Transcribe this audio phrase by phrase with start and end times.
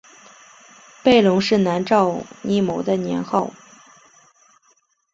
[1.03, 3.53] 见龙是南诏异牟寻的年号。